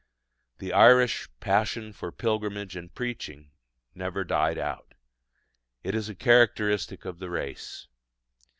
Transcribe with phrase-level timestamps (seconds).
[0.57, 3.51] The Irish "passion for pilgrimage and preaching"
[3.93, 4.95] never died out:
[5.83, 7.85] it is a characteristic of the race.